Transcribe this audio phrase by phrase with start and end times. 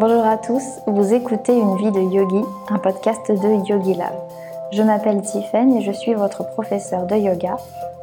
[0.00, 4.14] Bonjour à tous, vous écoutez Une vie de yogi, un podcast de Yogi Lab.
[4.72, 7.58] Je m'appelle Tiffen et je suis votre professeur de yoga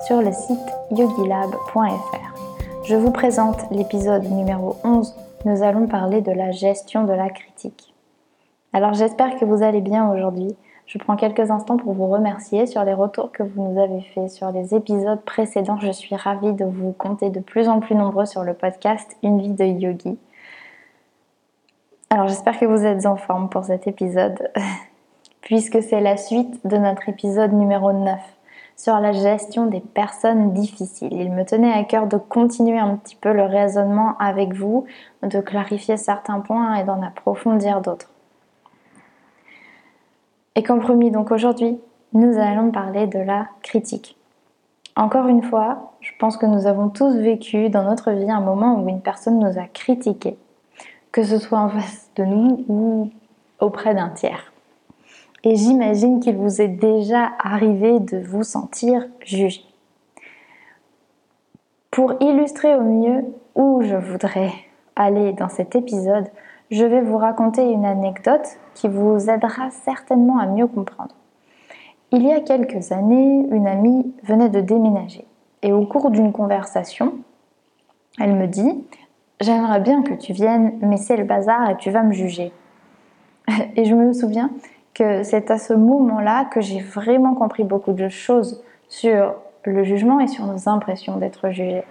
[0.06, 0.60] sur le site
[0.92, 2.84] yogilab.fr.
[2.84, 5.16] Je vous présente l'épisode numéro 11.
[5.46, 7.96] Nous allons parler de la gestion de la critique.
[8.74, 10.56] Alors j'espère que vous allez bien aujourd'hui.
[10.86, 14.30] Je prends quelques instants pour vous remercier sur les retours que vous nous avez faits
[14.30, 15.80] sur les épisodes précédents.
[15.80, 19.42] Je suis ravie de vous compter de plus en plus nombreux sur le podcast Une
[19.42, 20.20] vie de yogi.
[22.10, 24.50] Alors j'espère que vous êtes en forme pour cet épisode,
[25.42, 28.18] puisque c'est la suite de notre épisode numéro 9
[28.78, 31.12] sur la gestion des personnes difficiles.
[31.12, 34.86] Il me tenait à cœur de continuer un petit peu le raisonnement avec vous,
[35.22, 38.10] de clarifier certains points et d'en approfondir d'autres.
[40.56, 41.78] Et comme promis, donc aujourd'hui,
[42.14, 44.16] nous allons parler de la critique.
[44.96, 48.80] Encore une fois, je pense que nous avons tous vécu dans notre vie un moment
[48.80, 50.38] où une personne nous a critiqué
[51.18, 53.10] que ce soit en face de nous ou
[53.60, 54.54] auprès d'un tiers.
[55.44, 59.62] Et j'imagine qu'il vous est déjà arrivé de vous sentir jugé.
[61.90, 63.26] Pour illustrer au mieux
[63.56, 64.52] où je voudrais
[64.96, 66.28] aller dans cet épisode,
[66.70, 71.16] je vais vous raconter une anecdote qui vous aidera certainement à mieux comprendre.
[72.12, 75.26] Il y a quelques années, une amie venait de déménager
[75.64, 77.16] et au cours d'une conversation,
[78.20, 78.84] elle me dit
[79.40, 82.52] J'aimerais bien que tu viennes, mais c'est le bazar et tu vas me juger.
[83.76, 84.50] Et je me souviens
[84.94, 90.20] que c'est à ce moment-là que j'ai vraiment compris beaucoup de choses sur le jugement
[90.20, 91.84] et sur nos impressions d'être jugés.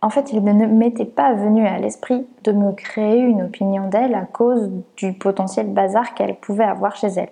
[0.00, 4.14] En fait, il ne m'était pas venu à l'esprit de me créer une opinion d'elle
[4.14, 7.30] à cause du potentiel bazar qu'elle pouvait avoir chez elle.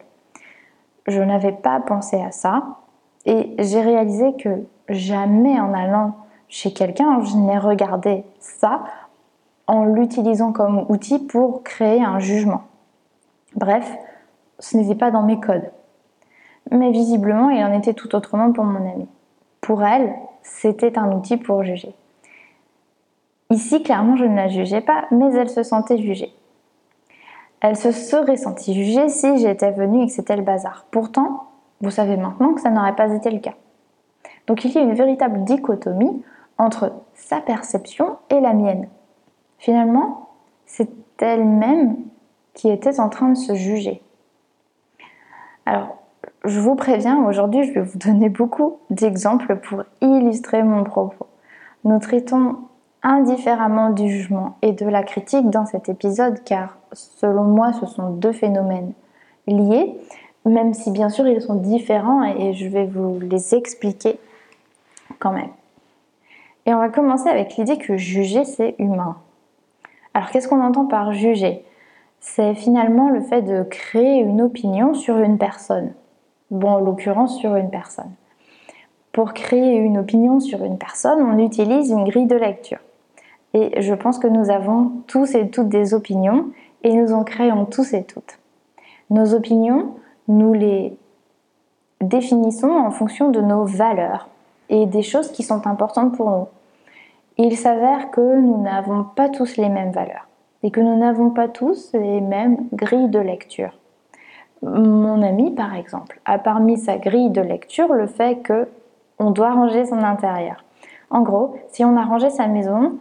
[1.07, 2.79] Je n'avais pas pensé à ça
[3.25, 6.17] et j'ai réalisé que jamais en allant
[6.53, 8.85] chez quelqu'un, je n'ai regardé ça
[9.67, 12.65] en l'utilisant comme outil pour créer un jugement.
[13.57, 13.91] Bref,
[14.59, 15.73] ce n'était pas dans mes codes.
[16.71, 19.09] Mais visiblement, il en était tout autrement pour mon amie.
[19.63, 20.13] Pour elle,
[20.43, 21.95] c'était un outil pour juger.
[23.49, 26.35] Ici, clairement, je ne la jugeais pas, mais elle se sentait jugée.
[27.63, 30.85] Elle se serait sentie jugée si j'étais venue et que c'était le bazar.
[30.91, 31.47] Pourtant,
[31.81, 33.55] vous savez maintenant que ça n'aurait pas été le cas.
[34.47, 36.23] Donc il y a une véritable dichotomie
[36.59, 38.89] entre sa perception et la mienne.
[39.59, 40.31] Finalement,
[40.67, 41.97] c'est elle-même
[42.55, 44.03] qui était en train de se juger.
[45.67, 45.97] Alors,
[46.45, 51.27] je vous préviens, aujourd'hui, je vais vous donner beaucoup d'exemples pour illustrer mon propos.
[51.85, 52.57] Nous traitons
[53.03, 58.11] indifféremment du jugement et de la critique dans cet épisode car, selon moi, ce sont
[58.11, 58.93] deux phénomènes
[59.47, 59.97] liés,
[60.45, 64.19] même si bien sûr ils sont différents et je vais vous les expliquer
[65.19, 65.51] quand même.
[66.67, 69.17] Et on va commencer avec l'idée que juger, c'est humain.
[70.15, 71.65] Alors qu'est-ce qu'on entend par juger?
[72.21, 75.93] C'est finalement le fait de créer une opinion sur une personne.
[76.51, 78.13] Bon, en l'occurrence sur une personne.
[79.11, 82.79] Pour créer une opinion sur une personne, on utilise une grille de lecture.
[83.55, 86.51] Et je pense que nous avons tous et toutes des opinions
[86.85, 88.39] et nous en créons tous et toutes.
[89.11, 89.95] Nos opinions,
[90.29, 90.97] nous les
[92.01, 94.29] définissons en fonction de nos valeurs
[94.73, 96.49] et des choses qui sont importantes pour nous.
[97.37, 100.27] Il s'avère que nous n'avons pas tous les mêmes valeurs
[100.63, 103.79] et que nous n'avons pas tous les mêmes grilles de lecture.
[104.63, 108.69] Mon ami, par exemple, a parmi sa grille de lecture le fait que
[109.19, 110.65] on doit ranger son intérieur.
[111.11, 112.99] En gros, si on a rangé sa maison,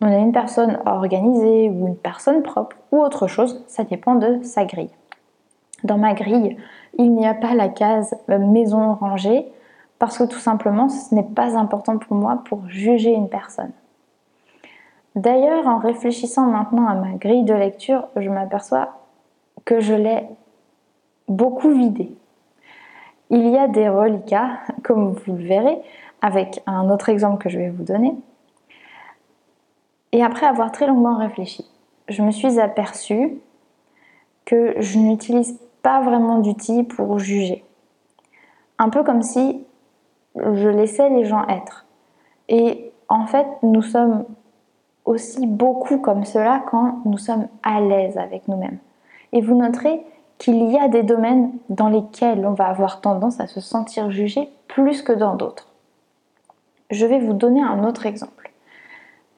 [0.00, 4.42] on a une personne organisée ou une personne propre ou autre chose, ça dépend de
[4.42, 4.90] sa grille.
[5.84, 6.56] Dans ma grille,
[6.98, 9.46] il n'y a pas la case maison rangée,
[10.02, 13.70] parce que tout simplement, ce n'est pas important pour moi pour juger une personne.
[15.14, 18.98] D'ailleurs, en réfléchissant maintenant à ma grille de lecture, je m'aperçois
[19.64, 20.26] que je l'ai
[21.28, 22.12] beaucoup vidée.
[23.30, 25.80] Il y a des reliquats, comme vous le verrez,
[26.20, 28.12] avec un autre exemple que je vais vous donner.
[30.10, 31.64] Et après avoir très longuement réfléchi,
[32.08, 33.38] je me suis aperçue
[34.46, 37.64] que je n'utilise pas vraiment d'outils pour juger.
[38.80, 39.64] Un peu comme si
[40.36, 41.86] je laissais les gens être.
[42.48, 44.24] Et en fait, nous sommes
[45.04, 48.78] aussi beaucoup comme cela quand nous sommes à l'aise avec nous-mêmes.
[49.32, 50.04] Et vous noterez
[50.38, 54.48] qu'il y a des domaines dans lesquels on va avoir tendance à se sentir jugé
[54.68, 55.68] plus que dans d'autres.
[56.90, 58.50] Je vais vous donner un autre exemple.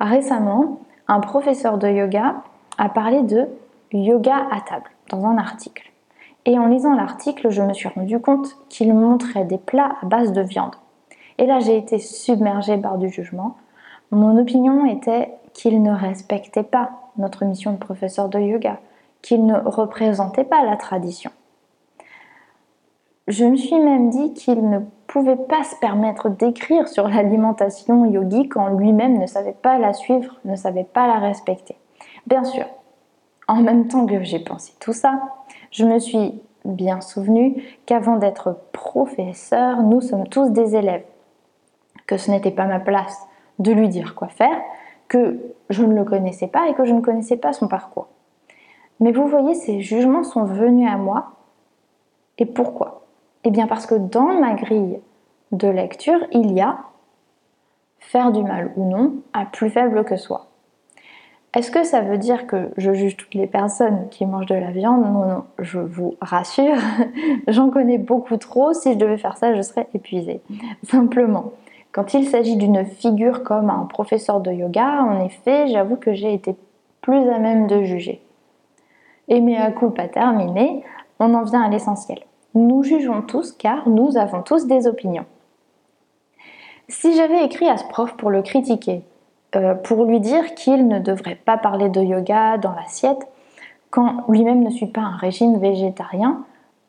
[0.01, 2.37] Récemment, un professeur de yoga
[2.79, 3.49] a parlé de
[3.93, 5.93] yoga à table dans un article.
[6.47, 10.33] Et en lisant l'article, je me suis rendu compte qu'il montrait des plats à base
[10.33, 10.75] de viande.
[11.39, 13.57] Et là, j'ai été submergée par du jugement.
[14.11, 18.79] Mon opinion était qu'il ne respectait pas notre mission de professeur de yoga,
[19.23, 21.31] qu'il ne représentait pas la tradition.
[23.27, 28.49] Je me suis même dit qu'il ne pouvait pas se permettre d'écrire sur l'alimentation yogi
[28.49, 31.77] quand lui-même ne savait pas la suivre, ne savait pas la respecter.
[32.27, 32.67] Bien sûr,
[33.49, 35.21] en même temps que j'ai pensé tout ça,
[35.71, 41.05] je me suis bien souvenu qu'avant d'être professeur, nous sommes tous des élèves,
[42.07, 43.27] que ce n'était pas ma place
[43.59, 44.61] de lui dire quoi faire,
[45.09, 45.41] que
[45.71, 48.09] je ne le connaissais pas et que je ne connaissais pas son parcours.
[49.01, 51.33] Mais vous voyez, ces jugements sont venus à moi.
[52.39, 53.07] Et pourquoi?
[53.45, 55.01] Eh bien parce que dans ma grille
[55.53, 56.79] de lecture, il y a
[57.99, 60.47] faire du mal ou non à plus faible que soi.
[61.55, 64.73] Est-ce que ça veut dire que je juge toutes les personnes qui mangent de la
[64.73, 65.03] viande?
[65.03, 66.77] Non, non, je vous rassure,
[67.49, 68.73] j'en connais beaucoup trop.
[68.73, 70.41] Si je devais faire ça, je serais épuisée.
[70.83, 71.53] Simplement,
[71.95, 76.35] quand il s'agit d'une figure comme un professeur de yoga, en effet, j'avoue que j'ai
[76.35, 76.57] été
[77.01, 78.21] plus à même de juger.
[79.29, 79.41] Et
[79.77, 80.83] coup pas terminé,
[81.21, 82.19] on en vient à l'essentiel.
[82.55, 85.25] Nous jugeons tous car nous avons tous des opinions.
[86.89, 89.03] Si j'avais écrit à ce prof pour le critiquer,
[89.55, 93.25] euh, pour lui dire qu'il ne devrait pas parler de yoga dans l'assiette,
[93.91, 96.45] quand lui-même ne suit pas un régime végétarien,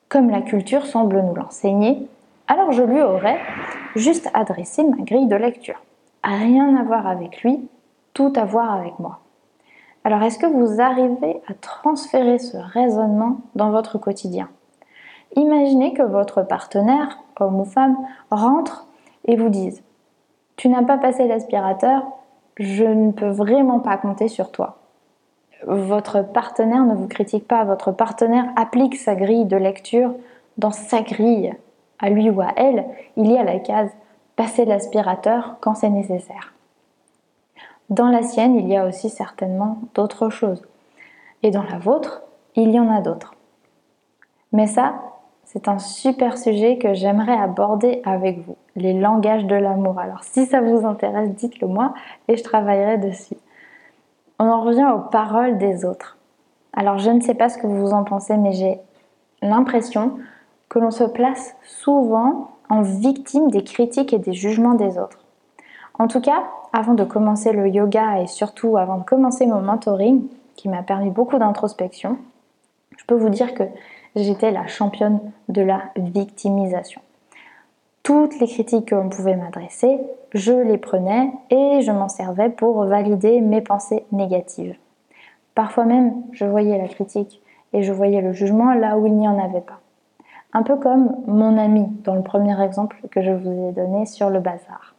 [0.10, 2.08] comme la culture semble nous l'enseigner,
[2.48, 3.40] alors je lui aurais
[3.96, 5.82] juste adressé ma grille de lecture.
[6.24, 7.68] Rien à voir avec lui,
[8.14, 9.20] tout à voir avec moi.
[10.04, 14.50] Alors est-ce que vous arrivez à transférer ce raisonnement dans votre quotidien?
[15.36, 17.98] Imaginez que votre partenaire, homme ou femme,
[18.32, 18.88] rentre
[19.26, 19.84] et vous dise
[20.58, 22.04] Tu n'as pas passé l'aspirateur,
[22.58, 24.78] je ne peux vraiment pas compter sur toi.
[25.66, 30.14] Votre partenaire ne vous critique pas, votre partenaire applique sa grille de lecture
[30.58, 31.56] dans sa grille
[32.00, 32.86] à lui ou à elle,
[33.18, 33.92] il y a la case
[34.36, 36.54] passer l'aspirateur quand c'est nécessaire.
[37.90, 40.66] Dans la sienne, il y a aussi certainement d'autres choses.
[41.44, 42.24] Et dans la vôtre,
[42.56, 43.36] il y en a d'autres.
[44.52, 44.96] Mais ça,
[45.44, 50.00] c'est un super sujet que j'aimerais aborder avec vous, les langages de l'amour.
[50.00, 51.94] Alors si ça vous intéresse, dites-le moi
[52.28, 53.38] et je travaillerai dessus.
[54.40, 56.18] On en revient aux paroles des autres.
[56.74, 58.80] Alors je ne sais pas ce que vous en pensez, mais j'ai
[59.42, 60.18] l'impression
[60.70, 65.20] que l'on se place souvent en victime des critiques et des jugements des autres.
[65.98, 70.28] En tout cas, avant de commencer le yoga et surtout avant de commencer mon mentoring,
[70.56, 72.18] qui m'a permis beaucoup d'introspection,
[72.98, 73.64] je peux vous dire que
[74.16, 75.20] j'étais la championne
[75.50, 77.02] de la victimisation.
[78.04, 80.00] Toutes les critiques qu'on pouvait m'adresser,
[80.34, 84.76] je les prenais et je m'en servais pour valider mes pensées négatives.
[85.56, 87.42] Parfois même, je voyais la critique
[87.74, 89.80] et je voyais le jugement là où il n'y en avait pas.
[90.56, 94.30] Un peu comme mon ami dans le premier exemple que je vous ai donné sur
[94.30, 94.96] le bazar.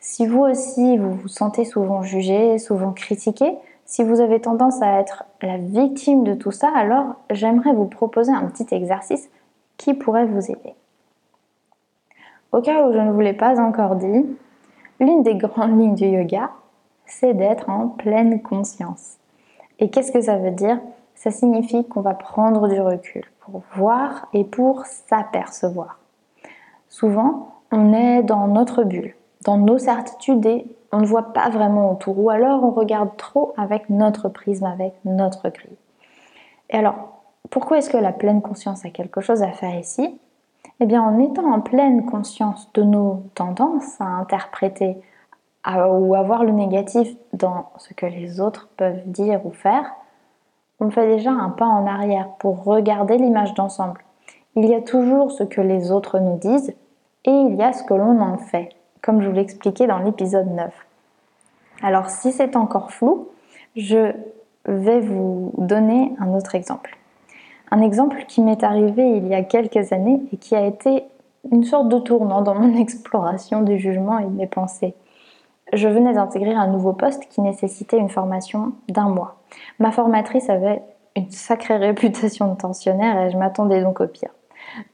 [0.00, 3.54] Si vous aussi vous vous sentez souvent jugé, souvent critiqué,
[3.84, 8.32] si vous avez tendance à être la victime de tout ça, alors j'aimerais vous proposer
[8.32, 9.28] un petit exercice
[9.76, 10.74] qui pourrait vous aider.
[12.52, 14.24] Au cas où je ne vous l'ai pas encore dit,
[15.00, 16.50] l'une des grandes lignes du yoga,
[17.04, 19.18] c'est d'être en pleine conscience.
[19.80, 20.80] Et qu'est-ce que ça veut dire?
[21.16, 25.98] Ça signifie qu'on va prendre du recul pour voir et pour s'apercevoir.
[26.88, 29.14] Souvent, on est dans notre bulle,
[29.44, 32.18] dans nos certitudes et on ne voit pas vraiment autour.
[32.18, 35.76] Ou alors on regarde trop avec notre prisme, avec notre grille.
[36.70, 40.20] Et alors, pourquoi est-ce que la pleine conscience a quelque chose à faire ici?
[40.80, 45.00] Eh bien, en étant en pleine conscience de nos tendances à interpréter
[45.66, 49.90] ou à voir le négatif dans ce que les autres peuvent dire ou faire,
[50.80, 54.02] on fait déjà un pas en arrière pour regarder l'image d'ensemble.
[54.54, 56.74] Il y a toujours ce que les autres nous disent
[57.24, 58.70] et il y a ce que l'on en fait,
[59.02, 60.72] comme je vous l'expliquais dans l'épisode 9.
[61.82, 63.28] Alors si c'est encore flou,
[63.74, 64.12] je
[64.66, 66.96] vais vous donner un autre exemple.
[67.70, 71.04] Un exemple qui m'est arrivé il y a quelques années et qui a été
[71.50, 74.94] une sorte de tournant dans mon exploration du jugement et de mes pensées
[75.72, 79.35] je venais d'intégrer un nouveau poste qui nécessitait une formation d'un mois.
[79.78, 80.82] Ma formatrice avait
[81.16, 84.30] une sacrée réputation de tensionnaire et je m'attendais donc au pire.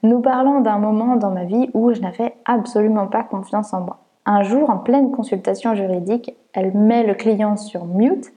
[0.03, 3.99] Nous parlons d'un moment dans ma vie où je n'avais absolument pas confiance en moi.
[4.25, 8.33] Un jour, en pleine consultation juridique, elle met le client sur mute,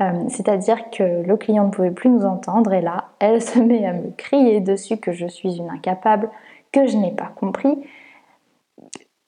[0.00, 3.84] euh, c'est-à-dire que le client ne pouvait plus nous entendre et là, elle se met
[3.84, 6.30] à me crier dessus que je suis une incapable,
[6.72, 7.78] que je n'ai pas compris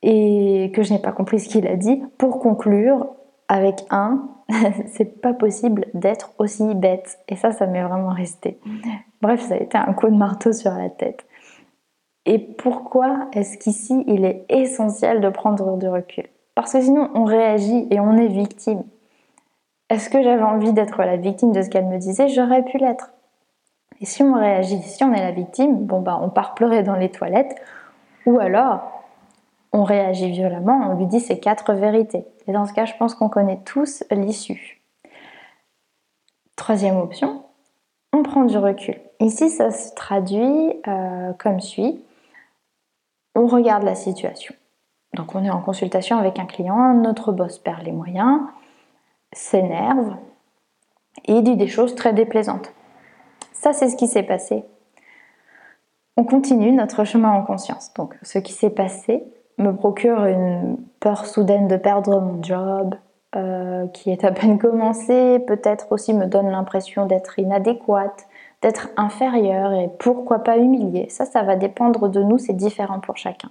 [0.03, 2.03] et que je n'ai pas compris ce qu'il a dit.
[2.17, 3.09] Pour conclure,
[3.49, 4.29] avec un,
[4.92, 7.19] c'est pas possible d'être aussi bête.
[7.28, 8.59] Et ça, ça m'est vraiment resté.
[9.23, 11.25] Bref, ça a été un coup de marteau sur la tête.
[12.26, 16.25] Et pourquoi est-ce qu'ici, il est essentiel de prendre du recul?
[16.54, 18.83] Parce que sinon, on réagit et on est victime.
[19.88, 22.28] Est-ce que j'avais envie d'être la victime de ce qu'elle me disait?
[22.28, 23.12] J'aurais pu l'être.
[24.00, 26.97] Et si on réagit, si on est la victime, bon bah on part pleurer dans
[26.97, 27.61] les toilettes,
[28.25, 29.00] ou alors
[29.73, 32.25] on réagit violemment, on lui dit ces quatre vérités.
[32.47, 34.83] Et dans ce cas, je pense qu'on connaît tous l'issue.
[36.57, 37.45] Troisième option,
[38.12, 39.00] on prend du recul.
[39.21, 42.05] Ici, ça se traduit euh, comme suit.
[43.35, 44.55] On regarde la situation.
[45.15, 48.41] Donc on est en consultation avec un client, notre boss perd les moyens,
[49.33, 50.17] s'énerve
[51.25, 52.73] et dit des choses très déplaisantes.
[53.53, 54.65] Ça, c'est ce qui s'est passé.
[56.17, 57.93] On continue notre chemin en conscience.
[57.95, 59.25] Donc ce qui s'est passé
[59.61, 62.95] me procure une peur soudaine de perdre mon job,
[63.37, 68.26] euh, qui est à peine commencé, peut-être aussi me donne l'impression d'être inadéquate,
[68.62, 71.09] d'être inférieure et pourquoi pas humiliée.
[71.09, 73.50] Ça, ça va dépendre de nous, c'est différent pour chacun.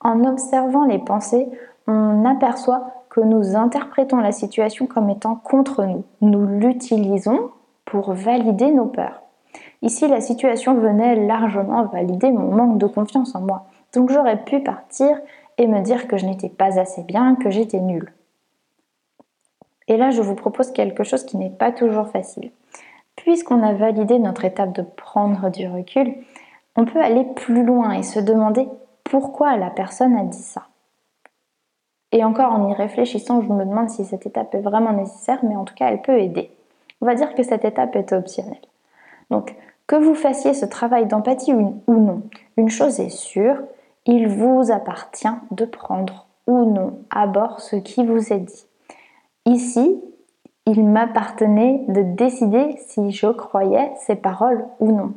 [0.00, 1.48] En observant les pensées,
[1.86, 6.04] on aperçoit que nous interprétons la situation comme étant contre nous.
[6.20, 7.50] Nous l'utilisons
[7.84, 9.22] pour valider nos peurs.
[9.82, 13.66] Ici, la situation venait largement valider mon manque de confiance en moi.
[13.96, 15.18] Donc j'aurais pu partir
[15.56, 18.12] et me dire que je n'étais pas assez bien, que j'étais nulle.
[19.88, 22.50] Et là, je vous propose quelque chose qui n'est pas toujours facile.
[23.16, 26.14] Puisqu'on a validé notre étape de prendre du recul,
[26.76, 28.68] on peut aller plus loin et se demander
[29.02, 30.66] pourquoi la personne a dit ça.
[32.12, 35.56] Et encore en y réfléchissant, je me demande si cette étape est vraiment nécessaire, mais
[35.56, 36.50] en tout cas, elle peut aider.
[37.00, 38.60] On va dire que cette étape est optionnelle.
[39.30, 42.22] Donc, que vous fassiez ce travail d'empathie ou non,
[42.58, 43.56] une chose est sûre,
[44.06, 48.66] il vous appartient de prendre ou non à bord ce qui vous est dit.
[49.44, 50.00] Ici,
[50.64, 55.12] il m'appartenait de décider si je croyais ces paroles ou non.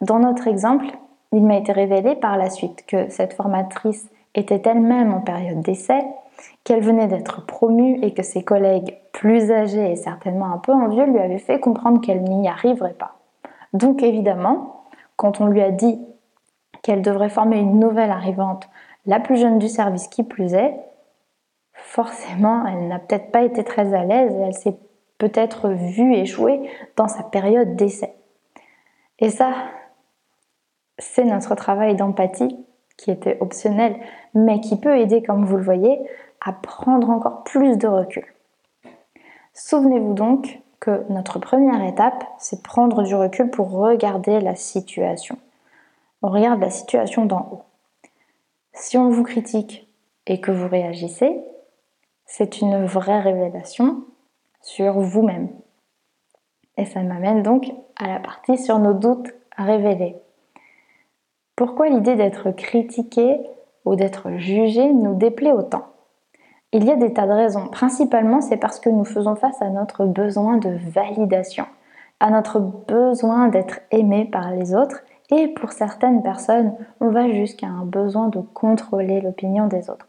[0.00, 0.86] Dans notre exemple,
[1.32, 6.04] il m'a été révélé par la suite que cette formatrice était elle-même en période d'essai,
[6.62, 11.04] qu'elle venait d'être promue et que ses collègues plus âgés et certainement un peu envieux
[11.04, 13.16] lui avaient fait comprendre qu'elle n'y arriverait pas.
[13.72, 14.84] Donc évidemment,
[15.16, 16.00] quand on lui a dit
[16.82, 18.68] qu'elle devrait former une nouvelle arrivante,
[19.06, 20.74] la plus jeune du service qui plus est,
[21.72, 24.76] forcément, elle n'a peut-être pas été très à l'aise et elle s'est
[25.18, 28.14] peut-être vue échouer dans sa période d'essai.
[29.18, 29.52] Et ça,
[30.98, 32.56] c'est notre travail d'empathie
[32.96, 33.96] qui était optionnel,
[34.34, 36.00] mais qui peut aider, comme vous le voyez,
[36.44, 38.26] à prendre encore plus de recul.
[39.54, 45.36] Souvenez-vous donc que notre première étape, c'est prendre du recul pour regarder la situation.
[46.22, 47.62] On regarde la situation d'en haut.
[48.72, 49.88] Si on vous critique
[50.26, 51.40] et que vous réagissez,
[52.26, 54.04] c'est une vraie révélation
[54.60, 55.48] sur vous-même.
[56.76, 60.16] Et ça m'amène donc à la partie sur nos doutes révélés.
[61.56, 63.40] Pourquoi l'idée d'être critiqué
[63.84, 65.86] ou d'être jugé nous déplaît autant?
[66.72, 67.68] Il y a des tas de raisons.
[67.68, 71.64] Principalement, c'est parce que nous faisons face à notre besoin de validation,
[72.20, 77.66] à notre besoin d'être aimé par les autres et pour certaines personnes, on va jusqu'à
[77.66, 80.08] un besoin de contrôler l'opinion des autres.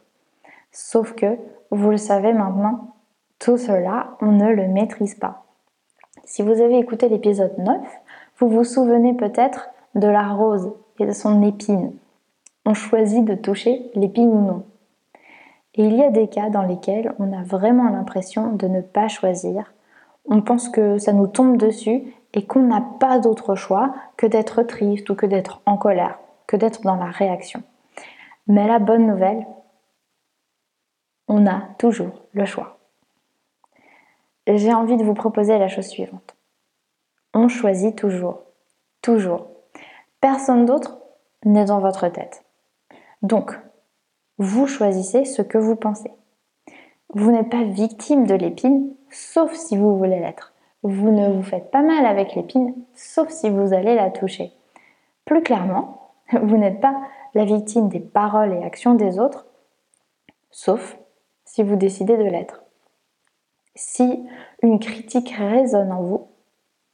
[0.72, 1.38] Sauf que
[1.72, 2.96] vous le savez maintenant,
[3.38, 5.46] tout cela, on ne le maîtrise pas.
[6.24, 7.78] Si vous avez écouté l'épisode 9,
[8.40, 11.94] vous vous souvenez peut-être de la rose et de son épine.
[12.66, 14.64] On choisit de toucher l'épine ou non.
[15.76, 19.08] Et il y a des cas dans lesquels on a vraiment l'impression de ne pas
[19.08, 19.74] choisir.
[20.26, 24.64] On pense que ça nous tombe dessus et qu'on n'a pas d'autre choix que d'être
[24.64, 27.64] triste ou que d'être en colère, que d'être dans la réaction.
[28.48, 29.46] Mais la bonne nouvelle,
[31.28, 32.80] on a toujours le choix.
[34.48, 36.36] J'ai envie de vous proposer la chose suivante.
[37.34, 38.42] On choisit toujours,
[39.02, 39.48] toujours.
[40.22, 40.98] Personne d'autre
[41.46, 42.44] n'est dans votre tête.
[43.22, 43.58] Donc,
[44.40, 46.12] vous choisissez ce que vous pensez.
[47.14, 50.54] Vous n'êtes pas victime de l'épine, sauf si vous voulez l'être.
[50.84, 54.54] Vous ne vous faites pas mal avec l'épine, sauf si vous allez la toucher.
[55.26, 56.96] Plus clairement, vous n'êtes pas
[57.34, 59.46] la victime des paroles et actions des autres,
[60.52, 60.98] sauf
[61.46, 62.64] si vous décidez de l'être.
[63.76, 64.26] Si
[64.62, 66.28] une critique résonne en vous,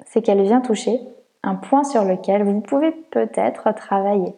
[0.05, 0.99] c'est qu'elle vient toucher
[1.43, 4.35] un point sur lequel vous pouvez peut-être travailler.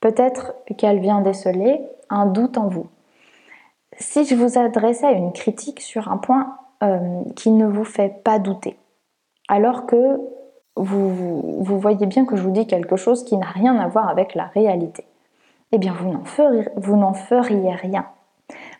[0.00, 2.86] Peut-être qu'elle vient déceler un doute en vous.
[3.98, 8.38] Si je vous adressais une critique sur un point euh, qui ne vous fait pas
[8.38, 8.76] douter,
[9.50, 10.20] alors que
[10.76, 14.36] vous, voyez bien que je vous dis quelque chose qui n'a rien à voir avec
[14.36, 15.04] la réalité,
[15.72, 16.68] eh bien vous n'en feriez,
[17.14, 18.06] feriez rien.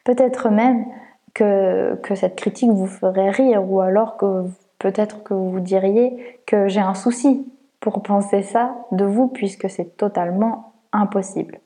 [0.05, 0.87] Peut-être même
[1.35, 4.45] que, que, cette critique vous ferait rire ou alors que
[4.79, 7.47] peut-être que vous diriez que j'ai un souci
[7.81, 11.59] pour penser ça de vous puisque c'est totalement impossible.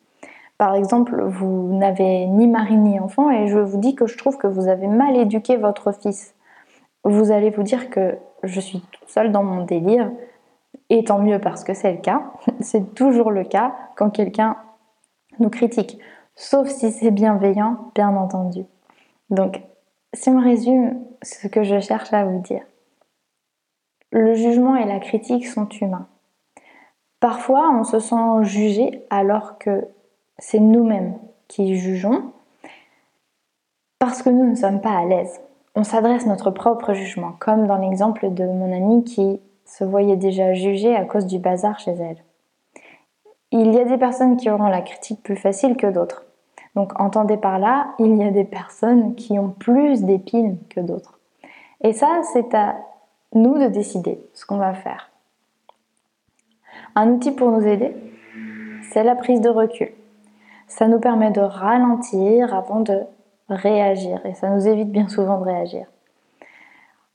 [0.57, 4.39] Par exemple, vous n'avez ni mari ni enfant et je vous dis que je trouve
[4.39, 6.35] que vous avez mal éduqué votre fils.
[7.05, 10.11] vous allez vous dire que je suis toute seule dans mon délire,
[10.91, 12.33] et tant mieux parce que c'est le cas.
[12.61, 14.57] c'est toujours le cas quand quelqu'un
[15.39, 15.99] nous critique,
[16.37, 18.65] sauf si c'est bienveillant, bien entendu.
[19.31, 19.63] Donc,
[20.13, 22.63] si on résume ce que je cherche à vous dire,
[24.11, 26.07] le jugement et la critique sont humains.
[27.19, 29.89] Parfois, on se sent jugé alors que
[30.39, 32.33] c'est nous-mêmes qui jugeons
[33.99, 35.41] parce que nous ne sommes pas à l'aise.
[35.77, 40.55] On s'adresse notre propre jugement, comme dans l'exemple de mon amie qui se voyait déjà
[40.55, 42.23] jugée à cause du bazar chez elle.
[43.51, 46.25] Il y a des personnes qui auront la critique plus facile que d'autres.
[46.77, 51.19] Donc entendez par là, il y a des personnes qui ont plus d'épines que d'autres.
[51.83, 52.77] Et ça, c'est à
[53.33, 55.11] nous de décider ce qu'on va faire.
[56.95, 57.97] Un outil pour nous aider,
[58.93, 59.93] c'est la prise de recul.
[60.69, 63.03] Ça nous permet de ralentir avant de
[63.49, 65.87] réagir et ça nous évite bien souvent de réagir.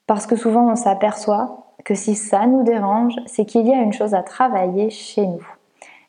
[0.07, 3.93] Parce que souvent on s'aperçoit que si ça nous dérange, c'est qu'il y a une
[3.93, 5.48] chose à travailler chez nous.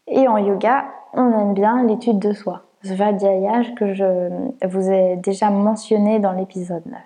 [0.06, 0.84] Et en yoga,
[1.14, 2.62] on aime bien l'étude de soi.
[2.82, 4.30] Svadhyaya que je
[4.66, 7.00] vous ai déjà mentionné dans l'épisode 9.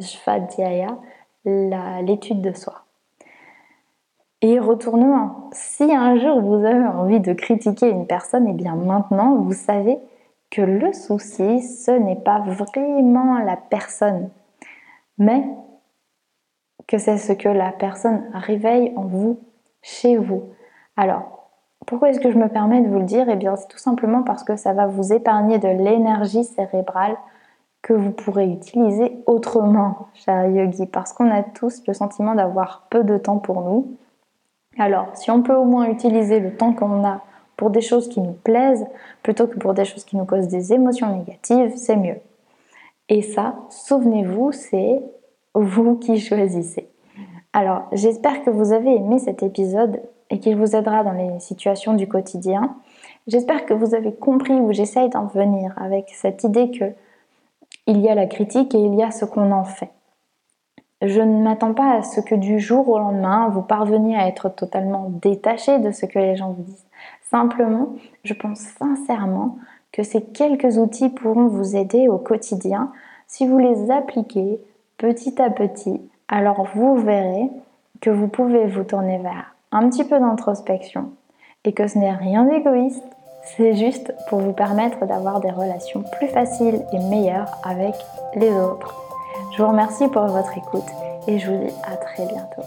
[0.00, 0.98] Svadhyaya,
[1.44, 2.82] l'étude de soi.
[4.42, 5.48] Et retournement.
[5.52, 9.52] Si un jour vous avez envie de critiquer une personne, et eh bien maintenant vous
[9.52, 9.98] savez
[10.62, 14.30] le souci, ce n'est pas vraiment la personne,
[15.18, 15.44] mais
[16.86, 19.38] que c'est ce que la personne réveille en vous,
[19.82, 20.44] chez vous.
[20.96, 21.50] Alors,
[21.86, 23.28] pourquoi est-ce que je me permets de vous le dire?
[23.28, 27.16] Eh bien, c'est tout simplement parce que ça va vous épargner de l'énergie cérébrale
[27.82, 33.04] que vous pourrez utiliser autrement, cher yogi, parce qu'on a tous le sentiment d'avoir peu
[33.04, 33.96] de temps pour nous.
[34.78, 37.20] Alors, si on peut au moins utiliser le temps qu'on a
[37.56, 38.86] pour des choses qui nous plaisent,
[39.22, 42.18] plutôt que pour des choses qui nous causent des émotions négatives, c'est mieux.
[43.08, 45.02] Et ça, souvenez-vous, c'est
[45.54, 46.88] vous qui choisissez.
[47.52, 51.94] Alors, j'espère que vous avez aimé cet épisode et qu'il vous aidera dans les situations
[51.94, 52.76] du quotidien.
[53.26, 56.92] J'espère que vous avez compris où j'essaye d'en venir avec cette idée que
[57.86, 59.90] il y a la critique et il y a ce qu'on en fait.
[61.02, 64.48] Je ne m'attends pas à ce que du jour au lendemain, vous parveniez à être
[64.48, 66.86] totalement détaché de ce que les gens vous disent.
[67.30, 69.58] Simplement, je pense sincèrement
[69.92, 72.92] que ces quelques outils pourront vous aider au quotidien
[73.26, 74.60] si vous les appliquez
[74.98, 76.00] petit à petit.
[76.28, 77.50] Alors vous verrez
[78.00, 81.10] que vous pouvez vous tourner vers un petit peu d'introspection
[81.64, 83.04] et que ce n'est rien d'égoïste,
[83.56, 87.94] c'est juste pour vous permettre d'avoir des relations plus faciles et meilleures avec
[88.34, 88.94] les autres.
[89.56, 90.90] Je vous remercie pour votre écoute
[91.26, 92.62] et je vous dis à très bientôt.